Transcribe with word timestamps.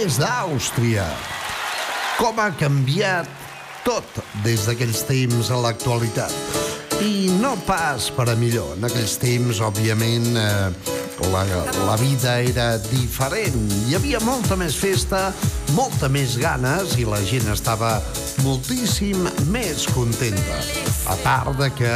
Des 0.00 0.14
d'Àustria. 0.16 1.02
Com 2.16 2.38
ha 2.40 2.46
canviat 2.56 3.28
tot 3.84 4.20
des 4.40 4.62
d'aquells 4.64 5.02
temps 5.04 5.50
a 5.52 5.58
l'actualitat. 5.60 6.32
I 7.04 7.28
no 7.42 7.50
pas 7.66 8.06
per 8.16 8.24
a 8.32 8.36
millor. 8.40 8.78
En 8.78 8.88
aquells 8.88 9.18
temps, 9.20 9.60
òbviament, 9.60 10.30
eh, 10.40 10.96
la, 11.28 11.44
la 11.84 11.98
vida 12.00 12.38
era 12.40 12.70
diferent. 12.86 13.60
Hi 13.90 13.98
havia 13.98 14.24
molta 14.24 14.56
més 14.56 14.80
festa, 14.80 15.34
molta 15.76 16.08
més 16.08 16.38
ganes 16.40 16.96
i 16.96 17.04
la 17.04 17.20
gent 17.20 17.52
estava 17.52 17.98
moltíssim 18.40 19.28
més 19.50 19.86
contenta. 19.94 20.58
A 21.10 21.16
part 21.24 21.58
de 21.58 21.68
que 21.74 21.92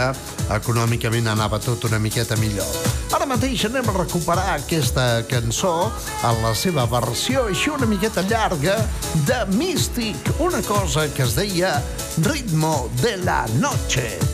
econòmicament 0.54 1.30
anava 1.30 1.60
tot 1.62 1.86
una 1.88 2.00
miqueta 2.02 2.36
millor. 2.40 2.68
Ara 3.14 3.28
mateix 3.30 3.64
anem 3.68 3.88
a 3.88 3.96
recuperar 3.96 4.46
aquesta 4.56 5.22
cançó 5.30 5.74
en 6.26 6.42
la 6.42 6.54
seva 6.58 6.86
versió 6.90 7.46
així 7.48 7.70
una 7.70 7.88
miqueta 7.90 8.26
llarga 8.26 8.78
de 9.28 9.40
Místic, 9.54 10.34
una 10.38 10.62
cosa 10.66 11.06
que 11.14 11.26
es 11.28 11.38
deia 11.38 11.76
Ritmo 12.26 12.88
de 13.02 13.18
la 13.22 13.44
Noche. 13.60 14.33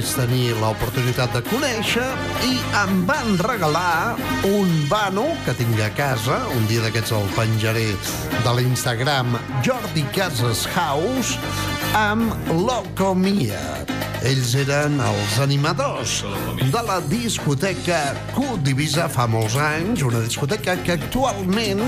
Vaig 0.00 0.12
tenir 0.16 0.54
l'oportunitat 0.56 1.34
de 1.34 1.40
conèixer 1.44 2.06
i 2.46 2.54
em 2.80 3.02
van 3.04 3.34
regalar 3.44 4.16
un 4.48 4.70
vano 4.88 5.26
que 5.44 5.52
tinc 5.58 5.76
a 5.84 5.90
casa. 5.92 6.38
Un 6.56 6.64
dia 6.70 6.80
d'aquests 6.86 7.12
el 7.18 7.28
penjaré 7.36 7.84
de 8.40 8.56
l'Instagram 8.56 9.36
Jordi 9.66 10.06
Casas 10.16 10.64
House 10.72 11.36
amb 11.98 12.32
Locomia. 12.64 13.60
Ells 14.24 14.52
eren 14.60 14.98
els 15.00 15.36
animadors 15.40 16.18
de 16.60 16.80
la 16.84 16.98
discoteca 17.08 18.00
Q 18.34 18.58
Divisa 18.64 19.06
fa 19.08 19.24
molts 19.30 19.56
anys, 19.56 20.04
una 20.04 20.20
discoteca 20.20 20.76
que 20.84 20.96
actualment 20.98 21.80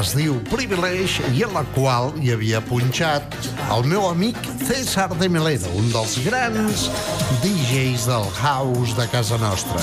es 0.00 0.14
diu 0.16 0.38
Privilege 0.48 1.24
i 1.36 1.44
en 1.44 1.52
la 1.56 1.64
qual 1.76 2.14
hi 2.20 2.32
havia 2.32 2.62
punxat 2.64 3.36
el 3.74 3.84
meu 3.88 4.08
amic 4.08 4.40
César 4.64 5.10
de 5.20 5.28
Melero, 5.28 5.72
un 5.76 5.92
dels 5.92 6.16
grans 6.24 6.88
DJs 7.42 8.06
del 8.06 8.26
house 8.38 8.94
de 8.94 9.06
casa 9.08 9.38
nostra. 9.38 9.80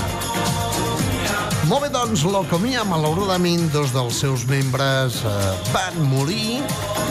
Molt 1.70 1.86
bé, 1.86 1.89
doncs, 1.93 2.24
Locomia, 2.27 2.84
malauradament, 2.84 3.67
dos 3.72 3.93
dels 3.96 4.17
seus 4.24 4.43
membres 4.50 5.22
eh, 5.24 5.34
van 5.72 5.98
morir, 6.12 6.60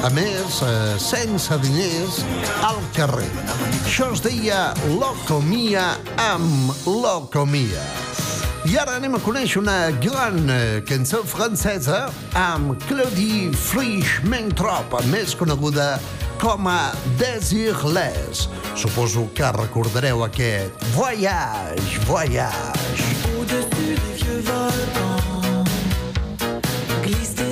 a 0.05 0.11
més, 0.13 0.61
eh, 0.67 0.99
sense 1.01 1.57
diners, 1.63 2.21
al 2.67 2.81
carrer. 2.97 3.31
Això 3.81 4.11
es 4.13 4.21
deia 4.25 4.75
Locomia 5.01 5.95
amb 6.31 6.75
Locomia. 6.85 7.85
I 8.69 8.77
ara 8.77 8.99
anem 9.01 9.17
a 9.17 9.23
conèixer 9.25 9.63
una 9.63 9.79
gran 10.05 10.43
eh, 10.53 10.81
cançó 10.85 11.23
francesa 11.25 12.09
amb 12.37 12.77
Claudie 12.85 13.49
Frisch-Mentrop, 13.57 14.99
més 15.09 15.33
coneguda 15.33 15.95
com 16.43 16.69
a 16.69 16.91
Desirless. 17.21 18.51
Suposo 18.81 19.29
que 19.35 19.45
recordareu 19.53 20.25
aquest 20.25 20.73
Voyage, 20.95 22.01
Voyage. 22.07 23.03
Au-dessus 23.37 23.95
des 24.01 24.15
vieux 24.17 24.41
volcans, 24.41 25.65
glisse 27.03 27.35
des 27.35 27.50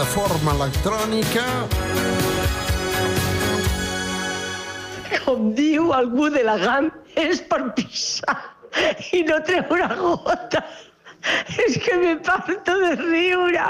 de 0.00 0.06
forma 0.06 0.52
electrònica. 0.54 1.42
com 5.24 5.50
diu 5.52 5.92
algú 5.92 6.30
de 6.32 6.42
la 6.46 6.56
GAM, 6.58 6.86
és 7.20 7.42
per 7.50 7.58
pixar 7.76 8.36
i 9.18 9.20
no 9.28 9.36
treu 9.44 9.74
una 9.76 9.88
gota. 9.98 10.62
És 11.66 11.76
que 11.84 11.98
me 12.00 12.14
parto 12.16 12.76
de 12.80 12.94
riure. 13.02 13.66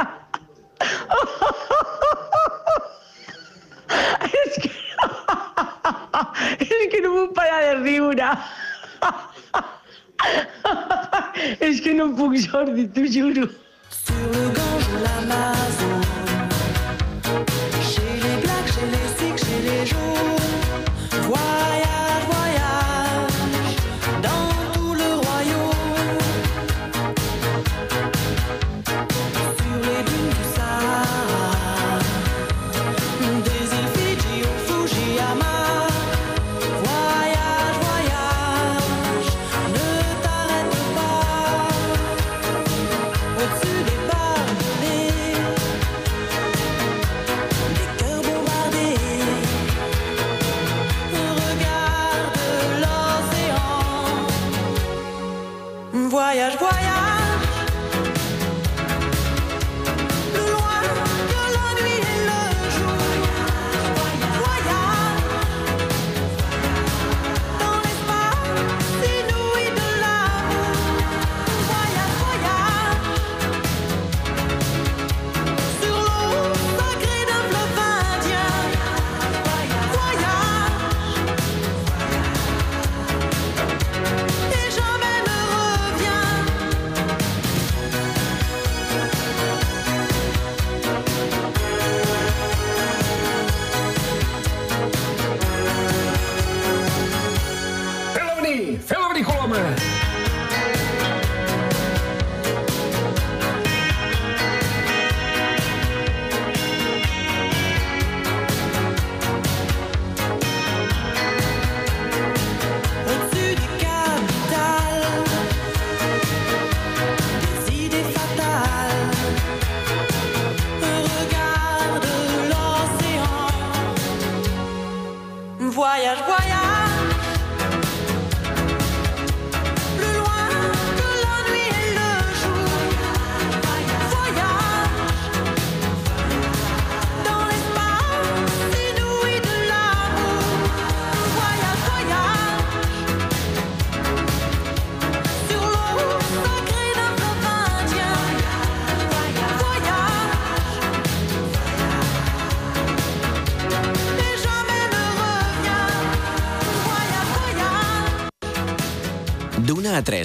És 4.31 4.61
que, 4.63 4.71
és 6.69 6.85
que 6.93 7.01
no 7.07 7.11
puc 7.17 7.35
parar 7.41 7.61
de 7.65 7.75
riure. 7.81 8.31
És 11.59 11.83
que 11.83 11.97
no 11.99 12.13
puc, 12.15 12.39
Jordi, 12.47 12.87
t'ho 12.95 13.09
juro. 13.19 13.51
Sur 13.91 14.15
le 14.15 14.47
Gange 14.55 14.95
ou 14.95 15.03
l'Amazon, 15.03 16.00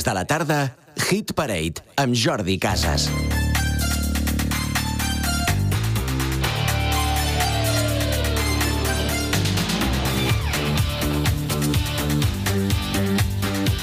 de 0.06 0.14
la 0.14 0.26
tarda, 0.26 0.76
Hit 1.10 1.34
Parade, 1.34 1.82
amb 1.98 2.14
Jordi 2.14 2.60
Casas. 2.60 3.10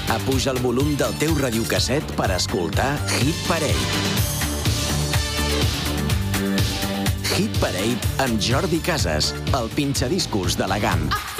Apuja 0.08 0.52
el 0.52 0.62
volum 0.62 0.94
del 0.94 1.18
teu 1.18 1.34
radiocasset 1.40 2.14
per 2.14 2.30
escoltar 2.36 2.94
Hit 3.18 3.42
Parade. 3.50 3.90
Hit 7.34 7.58
Parade 7.58 8.14
amb 8.22 8.38
Jordi 8.38 8.78
Casas, 8.78 9.34
el 9.58 9.70
pinxadiscos 9.74 10.56
de 10.56 10.70
la 10.70 10.78
GAM. 10.78 11.08
feel 11.10 11.31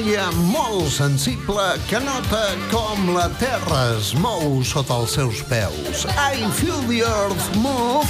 noia 0.00 0.30
molt 0.48 0.88
sensible 0.88 1.60
que 1.84 1.98
nota 2.00 2.40
com 2.70 3.10
la 3.12 3.26
terra 3.36 3.80
es 3.98 4.14
mou 4.16 4.62
sota 4.64 4.96
els 4.96 5.12
seus 5.18 5.42
peus. 5.50 6.06
I 6.08 6.40
feel 6.56 6.78
the 6.88 7.02
earth 7.04 7.48
move 7.60 8.08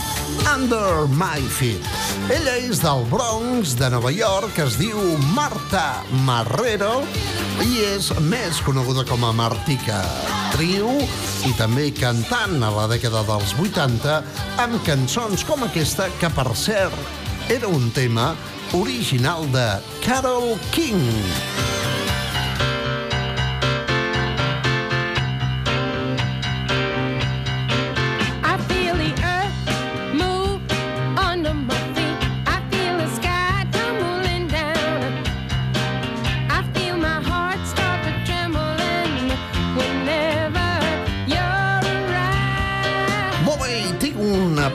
under 0.52 1.08
my 1.18 1.40
feet. 1.50 1.82
Ella 2.30 2.54
és 2.62 2.78
del 2.84 3.02
Bronx, 3.10 3.74
de 3.80 3.88
Nova 3.90 4.12
York, 4.14 4.60
es 4.62 4.76
diu 4.78 5.00
Marta 5.34 6.04
Marrero 6.28 7.00
i 7.64 7.82
és 7.88 8.12
més 8.28 8.62
coneguda 8.62 9.02
com 9.08 9.26
a 9.26 9.32
Martica. 9.34 9.98
Trio 10.54 10.94
i 11.48 11.56
també 11.58 11.88
cantant 11.96 12.60
a 12.62 12.70
la 12.76 12.86
dècada 12.92 13.24
dels 13.26 13.56
80 13.58 14.20
amb 14.62 14.78
cançons 14.86 15.42
com 15.48 15.66
aquesta 15.66 16.06
que, 16.22 16.30
per 16.38 16.52
cert, 16.54 16.94
era 17.50 17.66
un 17.66 17.90
tema 17.90 18.30
original 18.78 19.50
de 19.50 19.68
Carol 20.06 20.54
King. 20.70 21.69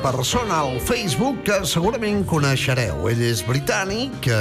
Persona 0.06 0.60
al 0.62 0.76
Facebook 0.86 1.40
que 1.48 1.56
segurament 1.66 2.20
coneixereu. 2.30 3.08
Ell 3.10 3.22
és 3.26 3.40
britànic, 3.42 4.14
que 4.28 4.38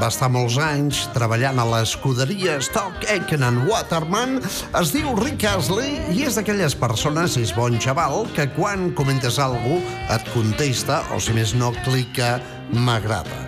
va 0.00 0.08
estar 0.08 0.30
molts 0.32 0.56
anys 0.56 1.02
treballant 1.12 1.60
a 1.60 1.66
l'escuderia 1.68 2.56
Stock 2.64 3.04
Aitken 3.12 3.44
and 3.44 3.66
Waterman. 3.68 4.38
Es 4.80 4.94
diu 4.94 5.12
Rick 5.18 5.44
Astley 5.50 5.98
i 6.14 6.24
és 6.24 6.38
d'aquelles 6.38 6.76
persones, 6.80 7.36
és 7.36 7.52
bon 7.52 7.76
xaval, 7.76 8.24
que 8.32 8.46
quan 8.56 8.94
comentes 8.96 9.36
alguna 9.36 9.82
cosa 9.84 10.14
et 10.14 10.26
contesta, 10.32 11.02
o 11.12 11.20
si 11.20 11.34
més 11.36 11.52
no, 11.56 11.72
clica 11.84 12.38
m'agrada. 12.72 13.44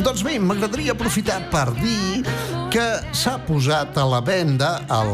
Doncs 0.00 0.24
bé, 0.24 0.38
m'agradaria 0.40 0.94
aprofitar 0.96 1.42
per 1.52 1.66
dir 1.82 2.24
que 2.72 2.86
s'ha 3.14 3.36
posat 3.44 3.98
a 4.00 4.06
la 4.08 4.22
venda 4.24 4.78
el 4.92 5.12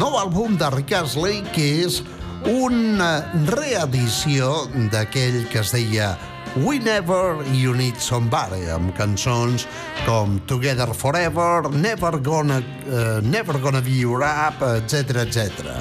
nou 0.00 0.18
àlbum 0.18 0.58
de 0.58 0.68
Rick 0.74 0.98
Astley, 0.98 1.40
que 1.54 1.68
és 1.86 2.02
una 2.50 3.12
reedició 3.46 4.66
d'aquell 4.92 5.44
que 5.52 5.60
es 5.62 5.72
deia 5.74 6.12
Whenever 6.56 7.40
You 7.56 7.72
Need 7.72 7.96
Somebody, 7.96 8.66
amb 8.68 8.92
cançons 8.96 9.64
com 10.04 10.36
Together 10.46 10.92
Forever, 10.92 11.70
Never 11.72 12.18
Gonna, 12.20 12.58
uh, 12.58 13.20
Never 13.24 13.58
Gonna 13.58 13.80
Be 13.80 13.96
Your 14.02 14.22
Up, 14.26 14.60
etc 14.76 15.24
etc. 15.24 15.72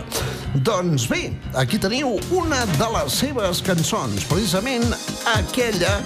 Doncs 0.63 1.09
bé, 1.11 1.33
aquí 1.59 1.79
teniu 1.79 2.15
una 2.31 2.63
de 2.77 2.89
les 2.95 3.19
seves 3.23 3.61
cançons, 3.67 4.23
precisament 4.31 4.87
aquella 5.35 5.99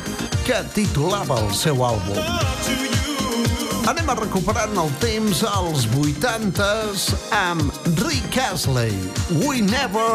que 0.46 0.64
titulava 0.74 1.42
el 1.46 1.54
seu 1.54 1.86
àlbum. 1.86 2.95
Anem 3.86 4.08
a 4.10 4.16
recuperant 4.18 4.80
el 4.82 4.88
temps 4.98 5.44
als 5.46 5.84
80s 5.94 7.04
amb 7.38 7.70
Rick 8.02 8.38
Astley. 8.42 8.96
Whenever 9.46 10.10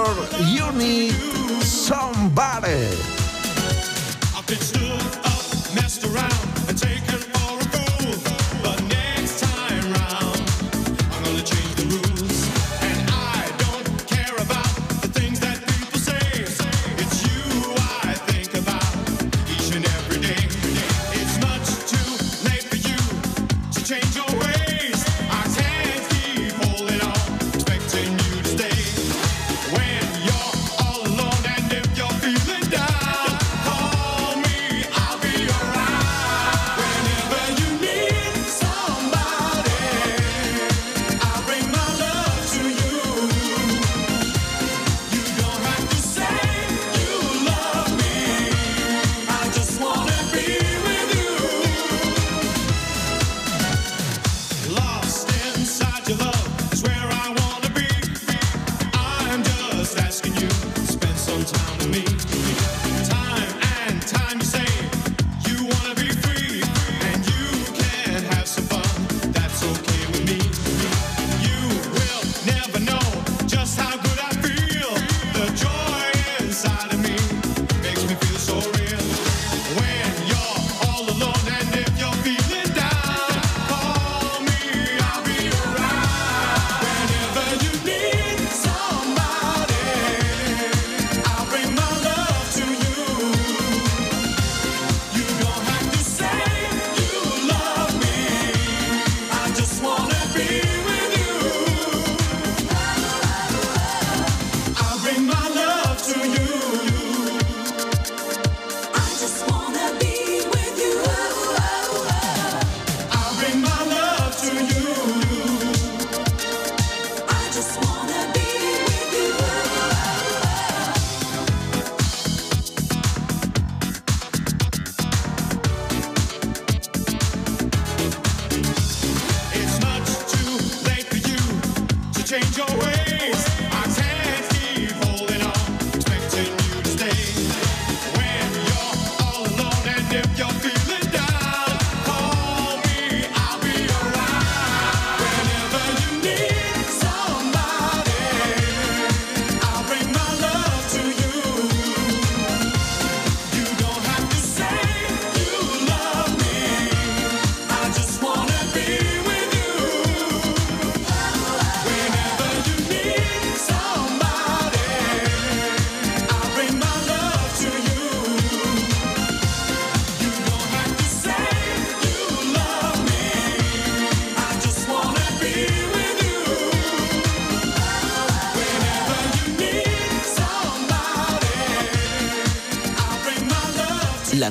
you 0.50 0.66
need 0.74 1.14
somebody. 1.62 2.90
I've 4.34 4.46
been 4.50 4.58
stood 4.58 4.90
up, 5.22 5.46
messed 5.78 6.02
around, 6.02 6.39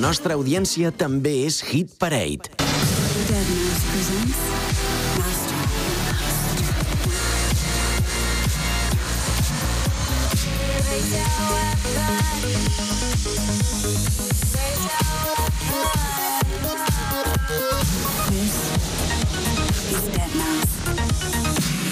nostra 0.10 0.34
audiència 0.34 0.90
també 0.90 1.32
és 1.46 1.60
Hit 1.70 1.92
Parade. 2.02 2.50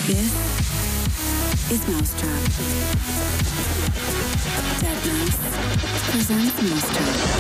This 0.08 0.34
is 1.70 1.82
Mousetrap. 1.86 2.42
Dead 4.82 5.00
Mouse 5.06 5.38
presents 6.10 6.62
Mousetrap. 6.64 7.37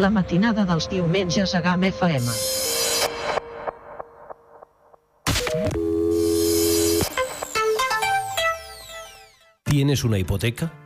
La 0.00 0.08
matinada 0.10 0.64
dels 0.64 0.88
diumenges 0.88 1.52
a 1.54 1.60
GAM 1.60 1.84
FM. 1.90 2.32
¿Tienes 9.64 10.04
una 10.04 10.18
hipoteca? 10.18 10.85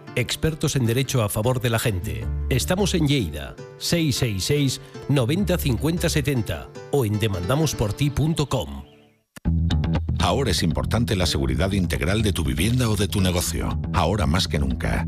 Expertos 0.15 0.75
en 0.75 0.85
derecho 0.85 1.23
a 1.23 1.29
favor 1.29 1.61
de 1.61 1.69
la 1.69 1.79
gente. 1.79 2.27
Estamos 2.49 2.93
en 2.95 3.07
Lleida, 3.07 3.55
666 3.77 4.81
90 5.07 5.57
50 5.57 6.09
70 6.09 6.69
o 6.91 7.05
en 7.05 7.17
demandamosporti.com. 7.17 8.83
Ahora 10.19 10.51
es 10.51 10.63
importante 10.63 11.15
la 11.15 11.25
seguridad 11.25 11.71
integral 11.71 12.21
de 12.21 12.33
tu 12.33 12.43
vivienda 12.43 12.89
o 12.89 12.95
de 12.95 13.07
tu 13.07 13.21
negocio. 13.21 13.79
Ahora 13.93 14.27
más 14.27 14.47
que 14.47 14.59
nunca. 14.59 15.07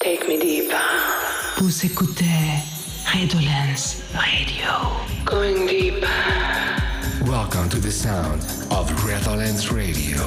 Take 0.00 0.26
me 0.26 0.38
deeper. 0.40 0.80
Vous 1.58 1.84
écoutez 1.84 2.24
Redolence 3.12 4.02
Radio. 4.14 4.70
Going 5.26 5.66
deeper. 5.66 6.06
Welcome 7.26 7.68
to 7.68 7.78
the 7.78 7.92
sound 7.92 8.42
of 8.70 8.90
Redolence 9.04 9.70
Radio. 9.70 10.22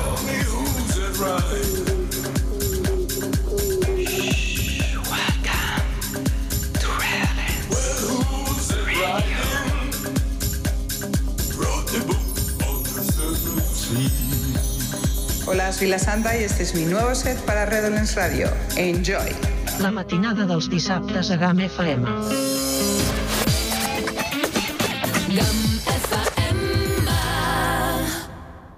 Hola, 15.52 15.72
soy 15.74 15.88
La 15.88 15.98
Santa 15.98 16.38
y 16.38 16.44
este 16.44 16.62
es 16.62 16.76
mi 16.76 16.86
nuevo 16.86 17.16
set 17.16 17.36
para 17.40 17.66
Redolence 17.66 18.16
Radio. 18.16 18.48
Enjoy. 18.78 19.34
La 19.80 19.90
matinada 19.90 20.46
dels 20.46 20.70
dissabtes 20.70 21.32
a 21.32 21.38
GAM 21.42 21.60
FM. 21.66 22.06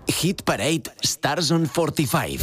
Hit 0.07 0.43
Parade 0.43 0.87
Stars 1.03 1.51
on 1.51 1.67
45. 1.67 2.39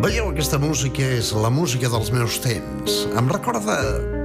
Veieu, 0.00 0.30
aquesta 0.30 0.56
música 0.56 1.04
és 1.04 1.34
la 1.36 1.52
música 1.52 1.92
dels 1.92 2.08
meus 2.16 2.40
temps. 2.40 3.04
Em 3.12 3.28
recorda... 3.28 4.17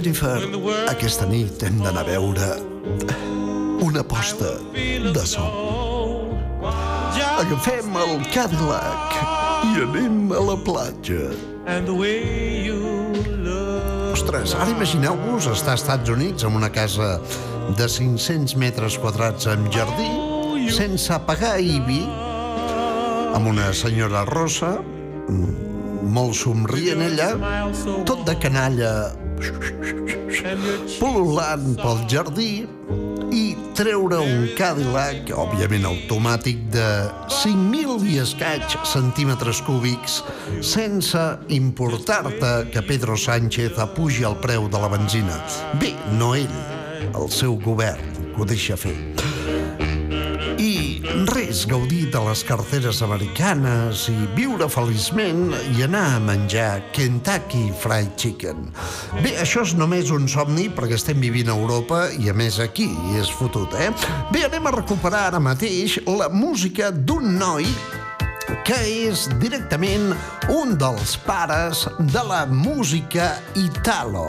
Jennifer, 0.00 0.38
aquesta 0.88 1.26
nit 1.28 1.60
hem 1.60 1.74
d'anar 1.84 2.00
a 2.00 2.06
veure 2.06 2.46
una 3.84 4.00
posta 4.00 4.54
de 4.72 5.24
sol. 5.28 6.30
Agafem 7.20 7.98
el 8.00 8.14
Cadillac 8.32 9.18
i 9.68 9.84
anem 9.84 10.32
a 10.32 10.40
la 10.46 10.56
platja. 10.64 11.28
Ostres, 14.14 14.56
ara 14.56 14.72
imagineu-vos 14.72 15.52
estar 15.52 15.76
als 15.76 15.84
Estats 15.84 16.16
Units 16.16 16.48
en 16.48 16.56
una 16.56 16.72
casa 16.72 17.18
de 17.76 17.92
500 18.00 18.56
metres 18.56 18.96
quadrats 19.04 19.52
amb 19.52 19.68
jardí, 19.68 20.08
sense 20.72 21.20
pagar 21.28 21.58
IBI, 21.60 22.06
amb 23.36 23.52
una 23.52 23.68
senyora 23.76 24.24
rossa, 24.32 24.78
mm, 24.80 26.08
molt 26.08 26.40
somrient 26.40 27.04
ella, 27.04 27.34
tot 28.08 28.24
de 28.24 28.40
canalla, 28.40 29.10
pol·lulant 31.00 31.74
pel 31.80 32.04
jardí, 32.10 32.52
i 33.30 33.54
treure 33.78 34.18
un 34.18 34.48
Cadillac, 34.58 35.30
òbviament 35.38 35.86
automàtic, 35.86 36.62
de 36.74 36.86
5.000 37.30 38.10
i 38.10 38.18
escaig 38.22 38.76
centímetres 38.90 39.62
cúbics, 39.66 40.20
sense 40.66 41.22
importar-te 41.54 42.52
que 42.74 42.84
Pedro 42.86 43.16
Sánchez 43.16 43.78
apugi 43.78 44.26
el 44.26 44.38
preu 44.42 44.68
de 44.68 44.82
la 44.82 44.90
benzina. 44.90 45.38
Bé, 45.80 45.94
no 46.18 46.34
ell, 46.34 46.56
el 47.14 47.30
seu 47.30 47.58
govern, 47.62 48.16
que 48.34 48.42
ho 48.42 48.48
deixa 48.48 48.78
fer. 48.80 48.96
I 50.60 51.00
res, 51.32 51.62
gaudir 51.64 52.10
de 52.12 52.20
les 52.20 52.42
carteres 52.44 52.98
americanes 53.00 54.02
i 54.12 54.16
viure 54.36 54.66
feliçment 54.68 55.54
i 55.72 55.86
anar 55.86 56.02
a 56.12 56.18
menjar 56.20 56.82
Kentucky 56.92 57.70
Fried 57.80 58.10
Chicken. 58.20 58.66
Bé, 59.22 59.32
això 59.40 59.64
és 59.64 59.72
només 59.78 60.12
un 60.12 60.28
somni 60.28 60.66
perquè 60.76 60.98
estem 60.98 61.22
vivint 61.24 61.48
a 61.48 61.56
Europa 61.56 62.02
i 62.12 62.28
a 62.28 62.34
més 62.36 62.58
aquí 62.60 62.90
és 63.16 63.30
fotut, 63.32 63.72
eh? 63.80 63.88
Bé, 64.34 64.44
anem 64.50 64.68
a 64.68 64.74
recuperar 64.76 65.30
ara 65.30 65.40
mateix 65.40 65.96
la 66.04 66.28
música 66.28 66.90
d'un 66.92 67.38
noi 67.40 67.70
que 68.68 68.76
és 69.08 69.30
directament 69.40 70.10
un 70.52 70.76
dels 70.76 71.16
pares 71.24 71.86
de 72.12 72.26
la 72.28 72.44
música 72.44 73.38
italo. 73.56 74.26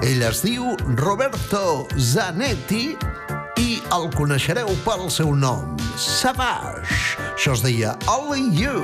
Ell 0.00 0.24
es 0.24 0.40
diu 0.44 0.72
Roberto 0.96 1.84
Zanetti 2.00 2.94
i 3.64 3.74
el 3.96 4.10
coneixereu 4.12 4.68
pel 4.84 5.06
seu 5.12 5.30
nom, 5.36 5.70
Savage. 5.96 7.14
Això 7.32 7.54
es 7.54 7.62
deia 7.64 7.94
Only 8.10 8.50
You. 8.52 8.82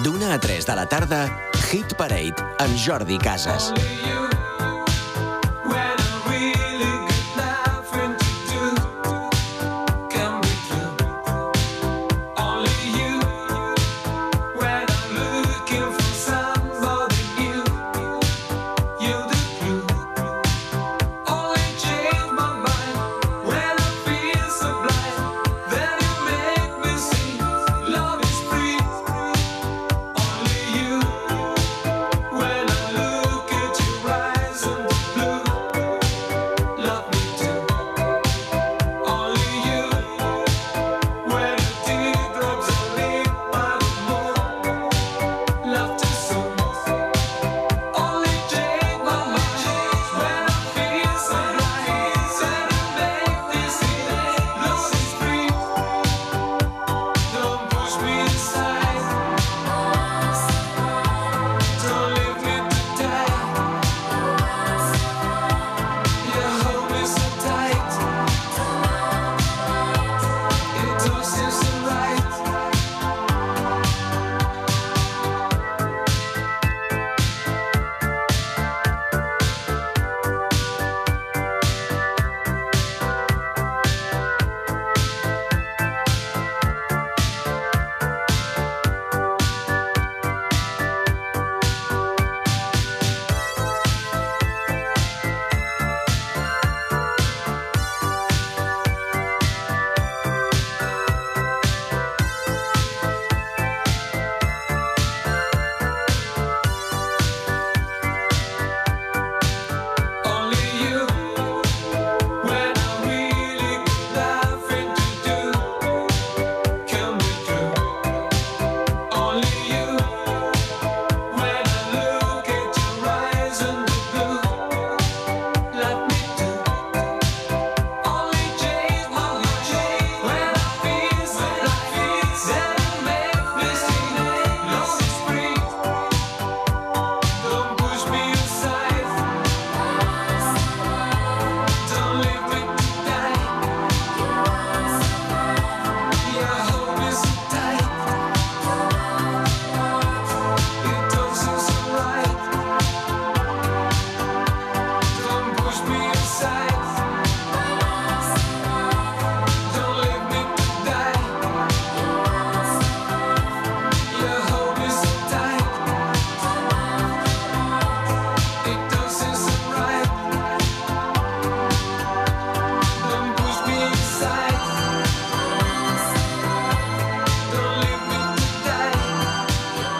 D'una 0.00 0.32
a 0.32 0.40
3 0.40 0.64
de 0.64 0.78
la 0.80 0.88
tarda, 0.88 1.26
Hit 1.68 1.92
Parade 2.00 2.48
amb 2.64 2.80
Jordi 2.86 3.20
Casas. 3.20 3.72
When 3.76 3.86
I 3.86 4.27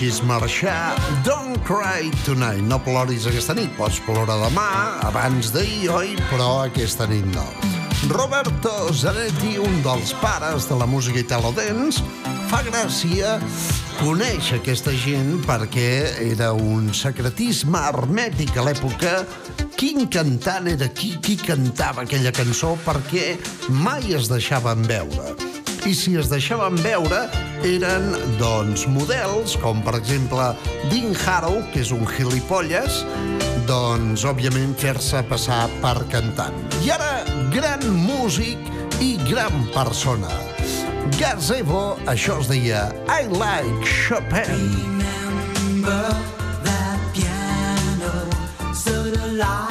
Deixis 0.00 0.22
marxar. 0.22 0.96
Don't 1.24 1.58
cry 1.64 2.10
tonight. 2.24 2.62
No 2.62 2.78
ploris 2.80 3.26
aquesta 3.26 3.52
nit. 3.54 3.68
Pots 3.76 4.00
plorar 4.00 4.38
demà, 4.40 4.96
abans 5.04 5.50
d'ahir, 5.52 5.90
oi? 5.92 6.14
Però 6.30 6.62
aquesta 6.64 7.04
nit 7.10 7.26
no. 7.34 7.44
Roberto 8.08 8.72
Zanetti, 8.96 9.58
un 9.60 9.82
dels 9.84 10.14
pares 10.22 10.70
de 10.70 10.78
la 10.80 10.86
música 10.88 11.20
italo-dance, 11.20 12.00
fa 12.48 12.62
gràcia 12.64 13.36
conèixer 14.00 14.62
aquesta 14.62 14.94
gent 14.96 15.42
perquè 15.44 15.90
era 16.30 16.54
un 16.56 16.88
secretisme 16.96 17.84
hermètic 17.90 18.56
a 18.56 18.64
l'època 18.64 19.20
quin 19.76 20.08
cantant 20.08 20.72
era 20.72 20.88
qui, 20.88 21.12
qui 21.20 21.36
cantava 21.36 22.08
aquella 22.08 22.32
cançó 22.32 22.72
perquè 22.88 23.36
mai 23.68 24.16
es 24.16 24.32
deixaven 24.32 24.88
veure 24.88 25.49
i 25.86 25.94
si 25.96 26.16
es 26.18 26.28
deixaven 26.30 26.76
veure 26.84 27.22
eren, 27.66 28.10
doncs, 28.40 28.86
models, 28.90 29.54
com 29.62 29.80
per 29.84 29.94
exemple 29.98 30.50
Dean 30.90 31.14
Harrow, 31.24 31.60
que 31.72 31.82
és 31.84 31.92
un 31.94 32.04
gilipolles, 32.16 33.00
doncs, 33.68 34.24
òbviament, 34.28 34.74
fer-se 34.80 35.22
passar 35.30 35.64
per 35.82 35.96
cantant. 36.12 36.56
I 36.84 36.92
ara, 36.96 37.10
gran 37.54 37.84
músic 38.04 38.60
i 39.00 39.14
gran 39.28 39.64
persona. 39.74 40.32
Gazebo, 41.18 41.96
això 42.10 42.40
es 42.42 42.50
deia 42.50 42.88
I 43.08 43.28
Like 43.32 43.84
Chopin. 43.86 44.54
Remember 44.54 46.14
that 46.64 47.00
piano, 47.16 48.14
so 48.74 49.04
delightful, 49.08 49.69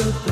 should 0.00 0.27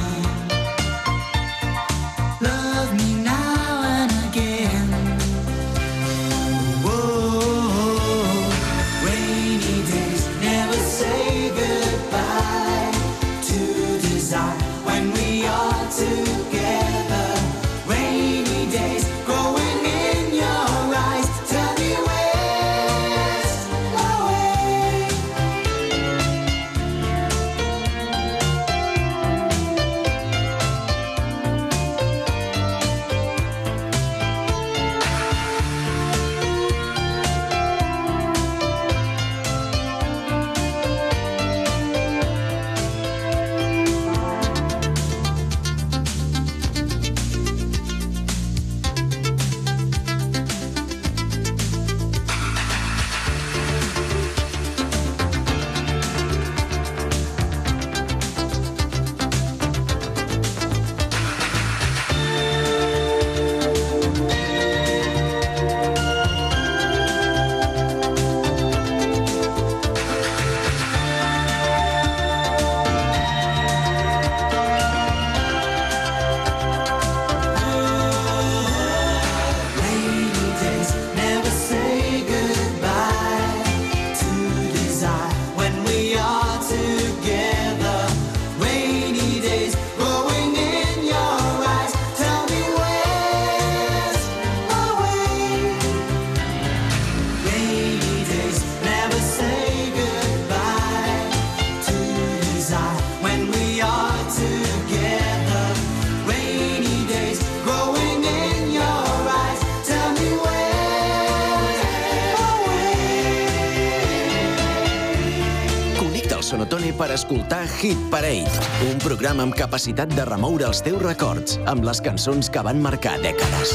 escoltar 117.17 117.65
Hit 117.81 117.97
Parade, 118.13 118.51
un 118.91 118.99
programa 119.01 119.47
amb 119.47 119.57
capacitat 119.57 120.11
de 120.13 120.25
remoure 120.29 120.67
els 120.69 120.83
teus 120.85 121.01
records 121.01 121.57
amb 121.71 121.87
les 121.89 122.03
cançons 122.05 122.51
que 122.53 122.61
van 122.61 122.83
marcar 122.85 123.17
dècades. 123.25 123.73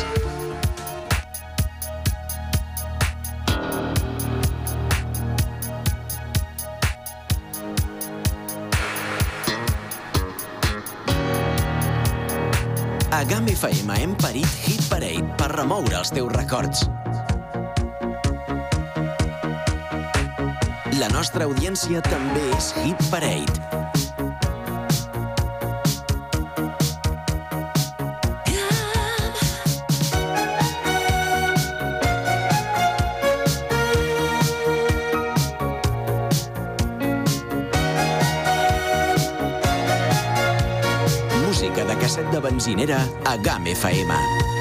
A 13.10 13.26
GAM 13.26 13.50
FM 13.58 14.02
hem 14.02 14.18
parit 14.22 14.60
Hit 14.68 14.86
Parade 14.90 15.26
per 15.42 15.54
remoure 15.58 16.04
els 16.04 16.14
teus 16.14 16.30
records. 16.38 16.86
nostra 21.22 21.46
audiència 21.46 22.00
també 22.02 22.42
és 22.56 22.72
Hit 22.82 23.04
Parade. 23.12 23.54
de 41.82 41.96
casset 41.98 42.28
de 42.32 42.40
benzinera 42.42 43.02
a 43.26 43.38
GAM 43.42 43.66
FM. 43.76 44.61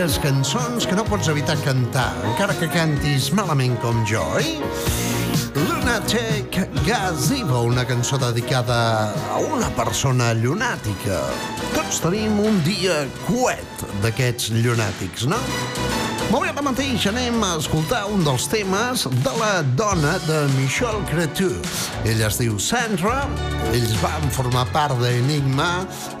D'aquelles 0.00 0.22
cançons 0.24 0.86
que 0.88 0.96
no 0.96 1.02
pots 1.04 1.28
evitar 1.28 1.58
cantar, 1.60 2.14
encara 2.24 2.54
que 2.56 2.70
cantis 2.72 3.26
malament 3.36 3.74
com 3.82 3.98
jo, 4.08 4.22
oi? 4.38 4.54
Lunatic 5.52 6.56
Gazebo, 6.86 7.60
una 7.68 7.84
cançó 7.84 8.16
dedicada 8.16 9.12
a 9.28 9.36
una 9.44 9.68
persona 9.76 10.30
llunàtica. 10.32 11.20
Tots 11.74 12.00
tenim 12.00 12.40
un 12.40 12.62
dia 12.64 13.02
coet 13.26 13.84
d'aquests 14.00 14.54
llunàtics, 14.56 15.28
no? 15.28 15.36
Molt 16.30 16.46
bé, 16.46 16.54
ara 16.54 16.64
mateix 16.64 17.04
anem 17.10 17.36
a 17.44 17.58
escoltar 17.60 18.06
un 18.08 18.24
dels 18.24 18.48
temes 18.48 19.04
de 19.20 19.36
la 19.36 19.58
dona 19.76 20.16
de 20.24 20.46
Michel 20.56 21.04
Cretu. 21.12 21.52
Ella 22.06 22.30
es 22.32 22.40
diu 22.40 22.56
Sandra, 22.56 23.26
ells 23.74 23.92
van 24.02 24.30
formar 24.34 24.64
part 24.74 24.96
d'Enigma 24.98 25.68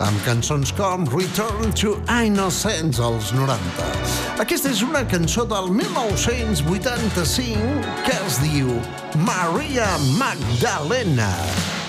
amb 0.06 0.20
cançons 0.26 0.70
com 0.78 1.06
Return 1.10 1.72
to 1.74 1.96
Innocence 2.22 3.02
als 3.02 3.32
90. 3.34 3.58
Aquesta 4.42 4.70
és 4.70 4.82
una 4.86 5.02
cançó 5.10 5.44
del 5.50 5.72
1985 5.74 7.58
que 8.06 8.16
es 8.22 8.38
diu 8.44 8.70
Maria 9.26 9.90
Magdalena. 10.20 11.32
Ara 11.34 11.79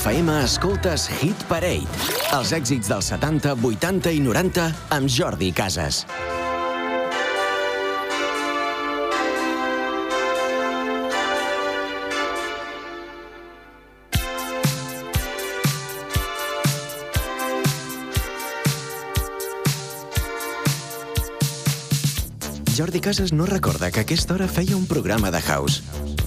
FM 0.00 0.32
escoltes 0.46 1.02
Hit 1.20 1.42
Parade, 1.44 1.84
els 2.32 2.54
èxits 2.56 2.88
dels 2.88 3.10
70, 3.12 3.52
80 3.68 4.12
i 4.16 4.22
90 4.24 4.62
amb 4.96 5.12
Jordi 5.12 5.50
Casas. 5.52 6.06
Jordi 22.72 23.04
Casas 23.04 23.34
no 23.36 23.44
recorda 23.44 23.90
que 23.92 24.00
a 24.00 24.08
aquesta 24.08 24.38
hora 24.38 24.48
feia 24.48 24.80
un 24.80 24.88
programa 24.88 25.28
de 25.30 25.44
house. 25.44 25.82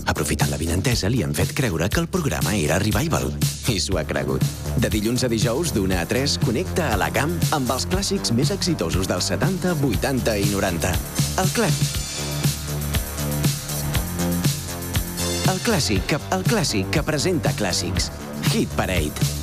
Aprofitant 0.06 0.52
la 0.52 0.60
vinentesa, 0.60 1.10
li 1.10 1.24
han 1.24 1.34
fet 1.36 1.54
creure 1.56 1.88
que 1.90 2.02
el 2.02 2.10
programa 2.12 2.56
era 2.56 2.80
Revival. 2.84 3.32
I 3.72 3.80
s'ho 3.80 3.98
ha 4.00 4.06
cregut. 4.08 4.44
De 4.78 4.92
dilluns 4.92 5.24
a 5.24 5.30
dijous, 5.32 5.74
d'una 5.76 6.02
a 6.04 6.08
3, 6.10 6.38
connecta 6.44 6.92
a 6.94 7.00
la 7.00 7.10
GAM 7.14 7.36
amb 7.56 7.72
els 7.74 7.88
clàssics 7.90 8.34
més 8.36 8.52
exitosos 8.56 9.10
dels 9.10 9.32
70, 9.32 9.76
80 9.82 10.38
i 10.44 10.50
90. 10.52 10.96
El 11.44 11.54
clàssic. 11.56 12.02
El 15.54 15.64
clàssic 15.64 16.18
el 16.18 16.44
clàssic 16.48 16.92
que 16.96 17.04
presenta 17.06 17.52
clàssics. 17.60 18.12
Hit 18.54 18.72
Parade. 18.80 19.43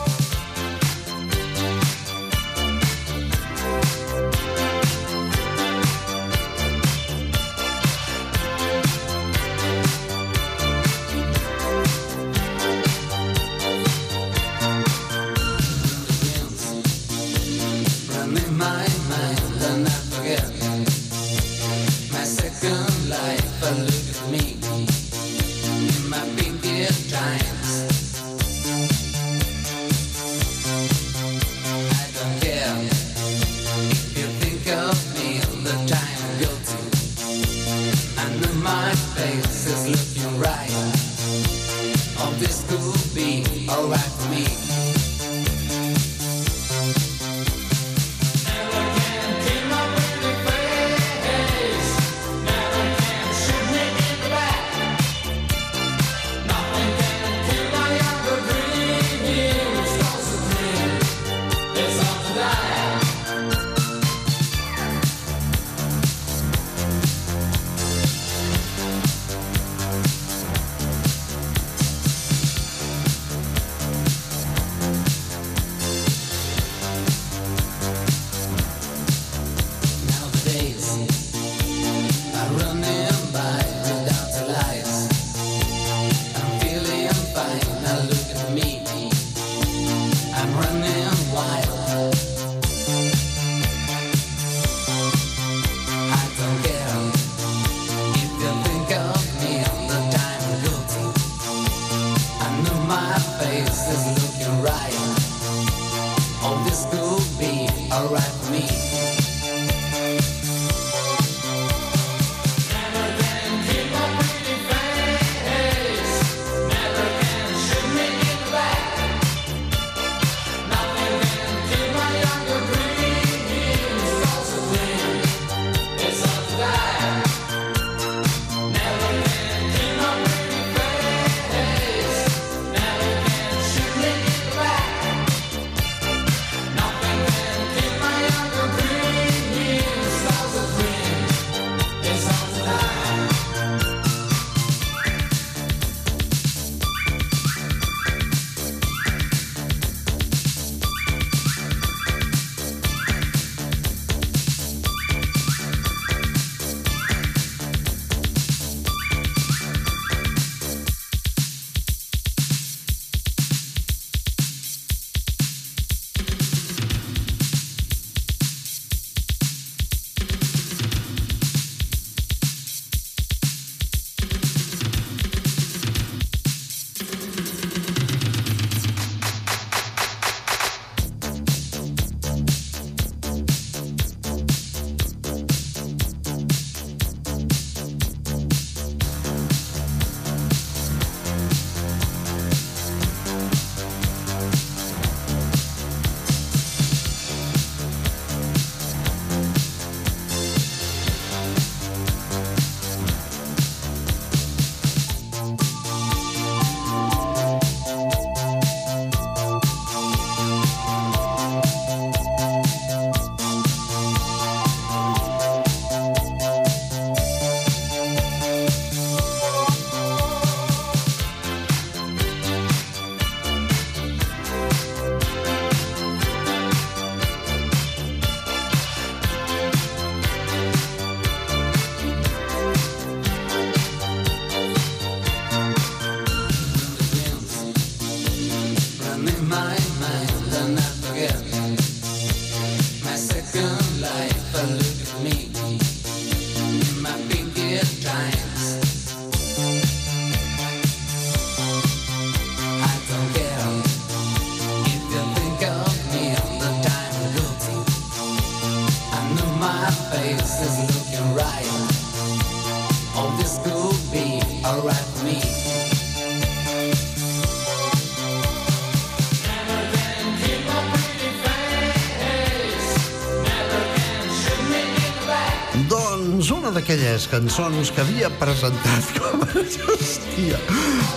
Una 277.01 277.09
d'aquelles 277.09 277.27
cançons 277.31 277.89
que 277.95 278.01
havia 278.03 278.27
presentat 278.37 279.07
com 279.17 279.41
a, 279.41 279.61
hòstia, 279.89 280.57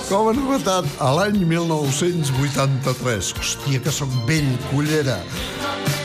com 0.08 0.30
a 0.30 0.32
novetat 0.32 0.86
a 1.02 1.10
l'any 1.12 1.42
1983. 1.44 3.32
Hòstia, 3.36 3.82
que 3.84 3.92
sóc 3.92 4.08
vell, 4.28 4.48
cullera. 4.70 5.18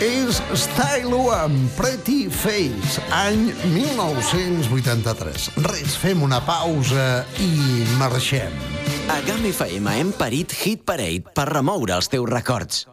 És 0.04 0.42
Style 0.66 1.22
amb 1.38 1.72
Pretty 1.80 2.28
Face, 2.28 3.00
any 3.16 3.54
1983. 3.72 5.48
Res, 5.70 5.96
fem 6.02 6.28
una 6.28 6.42
pausa 6.44 7.24
i 7.40 7.86
marxem. 8.02 8.52
A 9.08 9.22
GAM 9.28 9.48
FM 9.54 9.96
hem 9.96 10.12
parit 10.12 10.60
Hit 10.60 10.84
Parade 10.84 11.32
per 11.32 11.48
remoure 11.54 11.96
els 11.96 12.12
teus 12.12 12.28
records. 12.28 12.84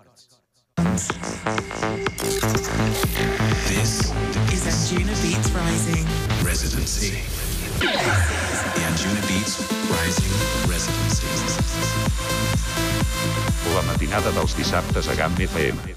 La 13.74 13.82
matinada 13.90 14.32
dels 14.36 14.56
dissabtes 14.56 15.08
a 15.08 15.14
GAM 15.18 15.38
FM. 15.50 15.96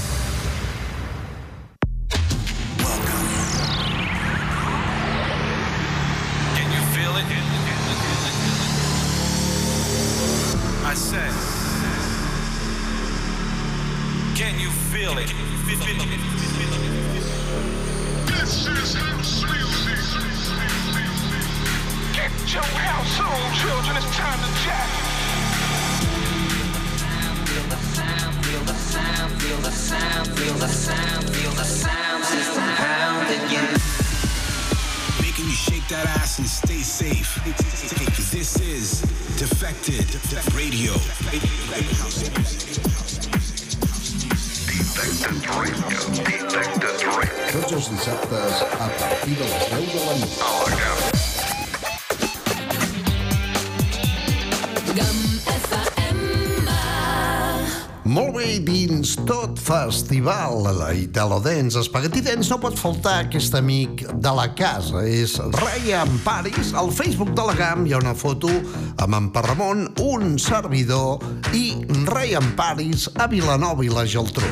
Bé, 58.51 58.57
dins 58.67 59.13
tot 59.23 59.55
festival 59.63 60.65
i 60.91 61.05
Dance, 61.07 61.83
Spaghetti 61.85 62.19
Dance 62.19 62.49
no 62.51 62.57
pot 62.59 62.75
faltar 62.75 63.21
aquest 63.23 63.53
amic 63.55 64.01
de 64.19 64.33
la 64.35 64.49
casa. 64.51 65.05
És 65.07 65.37
Ryan 65.55 66.19
Paris. 66.25 66.73
Al 66.75 66.91
Facebook 66.91 67.31
de 67.37 67.45
la 67.47 67.55
GAM 67.55 67.85
hi 67.87 67.93
ha 67.93 68.01
una 68.03 68.11
foto 68.13 68.49
amb 68.97 69.15
en 69.15 69.29
Parramon, 69.31 69.85
un 70.03 70.35
servidor, 70.35 71.23
i 71.55 71.79
Ryan 72.09 72.51
Paris 72.59 73.07
a 73.15 73.29
Vilanova 73.31 73.87
i 73.87 73.93
la 73.93 74.03
Geltrú. 74.03 74.51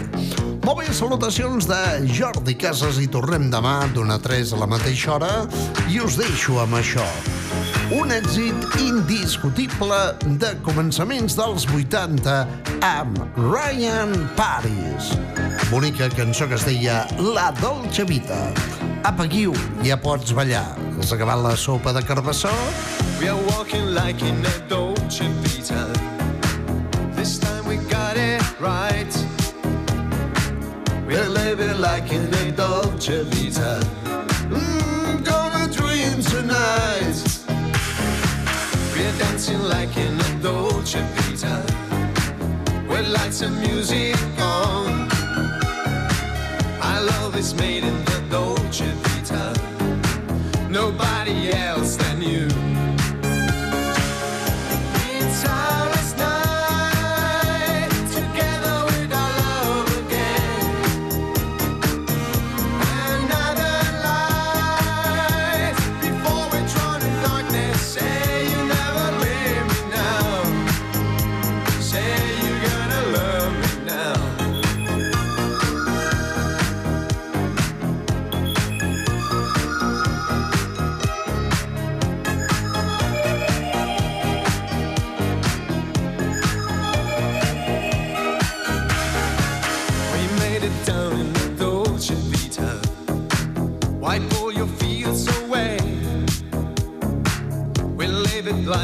Molt 0.64 0.80
bé, 0.80 0.88
salutacions 0.96 1.68
de 1.68 1.82
Jordi 2.08 2.56
Casas 2.56 3.02
i 3.04 3.10
tornem 3.12 3.52
demà 3.52 3.82
d'una 3.92 4.16
a 4.16 4.24
3 4.24 4.56
a 4.56 4.64
la 4.64 4.72
mateixa 4.78 5.18
hora 5.18 5.34
i 5.92 6.00
us 6.00 6.16
deixo 6.24 6.62
amb 6.64 6.80
això. 6.80 7.10
Un 7.90 8.12
èxit 8.14 8.76
indiscutible 8.78 9.98
de 10.38 10.50
començaments 10.62 11.34
dels 11.34 11.64
80 11.74 12.36
amb 12.86 13.18
Ryan 13.40 14.12
Paris. 14.38 15.08
Bonica 15.72 16.06
cançó 16.14 16.46
que 16.46 16.54
es 16.60 16.66
deia 16.68 17.00
La 17.18 17.48
Dolce 17.58 18.06
Vita. 18.06 18.38
Apa, 19.10 19.26
Guiu, 19.26 19.56
ja 19.82 19.98
pots 19.98 20.36
ballar. 20.38 20.68
Has 21.00 21.16
acabat 21.16 21.42
la 21.42 21.56
sopa 21.58 21.94
de 21.96 22.04
carbassó? 22.06 22.54
We 23.20 23.30
are 23.30 23.42
walking 23.56 23.96
like 23.96 24.22
in 24.22 24.38
a 24.46 24.54
Dolce 24.70 25.26
Vita. 25.42 25.88
This 27.16 27.40
time 27.40 27.66
we 27.66 27.78
got 27.90 28.18
it 28.18 28.44
right. 28.62 29.10
We're 31.08 31.30
living 31.30 31.82
like 31.82 32.14
in 32.14 32.30
a 32.30 32.52
Dolce 32.52 33.24
Vita. 33.34 33.82
Mm, 34.54 34.99
We're 39.00 39.18
dancing 39.18 39.64
like 39.64 39.96
in 39.96 40.20
a 40.20 40.44
Dolce 40.44 41.00
Vita. 41.16 41.64
With 42.90 43.08
lights 43.08 43.40
and 43.42 43.58
music 43.62 44.18
on. 44.38 45.08
Our 46.82 47.02
love 47.04 47.38
is 47.38 47.56
made 47.56 47.86
in 47.86 47.96
the 48.04 48.22
Dolce 48.30 48.92
Vita. 49.04 49.54
Nobody 50.70 51.54
else 51.54 51.96
than 51.96 52.22
you. 52.22 52.69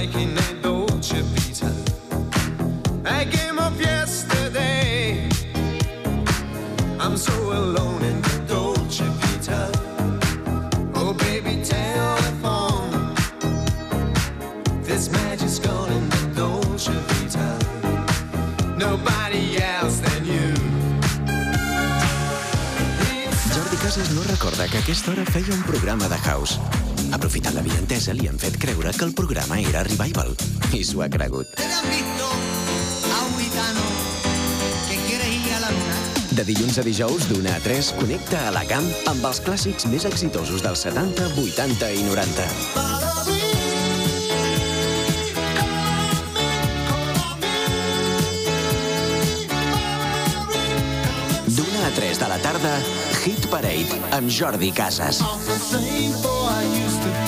Like 0.05 0.21
in 0.21 0.37
a 0.37 0.44
s'ho 30.95 31.03
ha 31.03 31.09
cregut. 31.09 31.47
De 36.35 36.43
dilluns 36.43 36.77
a 36.79 36.83
dijous, 36.83 37.27
d'una 37.31 37.55
a 37.55 37.59
3, 37.63 37.93
connecta 37.99 38.47
a 38.47 38.51
la 38.55 38.63
camp 38.67 38.87
amb 39.11 39.23
els 39.27 39.39
clàssics 39.43 39.87
més 39.91 40.05
exitosos 40.07 40.63
dels 40.63 40.83
70, 40.87 41.29
80 41.43 41.91
i 41.95 42.03
90. 42.07 42.47
D'una 51.55 51.85
a 51.87 51.91
3 51.99 52.19
de 52.23 52.31
la 52.31 52.39
tarda, 52.43 52.75
Hit 53.23 53.47
Parade 53.51 54.03
amb 54.15 54.31
Jordi 54.31 54.71
Casas. 54.75 55.23
All 55.23 55.39
the 55.47 55.59
same 55.59 56.15
boy 56.23 56.51
I 56.51 56.83
used 56.83 57.01
to 57.03 57.24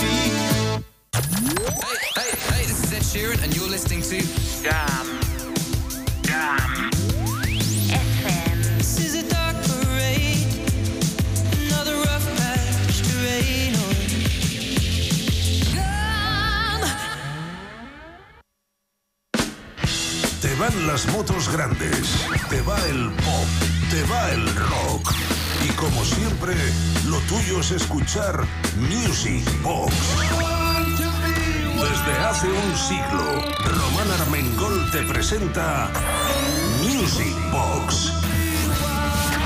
Music 35.39 37.35
Box. 37.51 38.11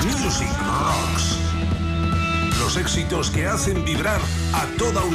Music 0.05 0.47
Rocks. 0.65 1.37
Los 2.59 2.77
éxitos 2.77 3.29
que 3.29 3.45
hacen 3.45 3.83
vibrar 3.83 4.21
a 4.53 4.65
toda 4.77 5.03
una 5.03 5.09